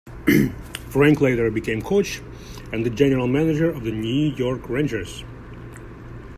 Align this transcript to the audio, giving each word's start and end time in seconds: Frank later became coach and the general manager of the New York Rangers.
Frank 0.89 1.21
later 1.21 1.51
became 1.51 1.79
coach 1.83 2.21
and 2.73 2.83
the 2.83 2.89
general 2.89 3.27
manager 3.27 3.69
of 3.69 3.83
the 3.83 3.91
New 3.91 4.33
York 4.35 4.67
Rangers. 4.67 5.23